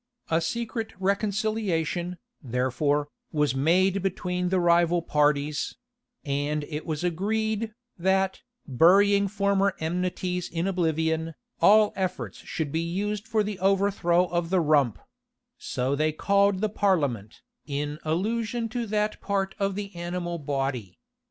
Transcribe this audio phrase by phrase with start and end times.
[0.31, 5.75] A secret reconciliation, therefore, was made between the rival parties;
[6.25, 13.27] and it was agreed, that, burying former enmities in oblivion, all efforts should be used
[13.27, 14.97] for the overthrow of the rump;
[15.59, 20.97] so they called the parliament, in allusion to that part of the animal body.